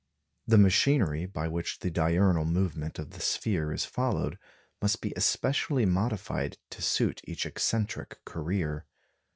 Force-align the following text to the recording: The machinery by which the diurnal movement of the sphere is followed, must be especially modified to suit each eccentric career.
The 0.47 0.57
machinery 0.57 1.27
by 1.27 1.47
which 1.47 1.77
the 1.81 1.91
diurnal 1.91 2.43
movement 2.43 2.97
of 2.97 3.11
the 3.11 3.19
sphere 3.19 3.71
is 3.71 3.85
followed, 3.85 4.39
must 4.81 4.99
be 4.99 5.13
especially 5.15 5.85
modified 5.85 6.57
to 6.71 6.81
suit 6.81 7.21
each 7.25 7.45
eccentric 7.45 8.17
career. 8.25 8.87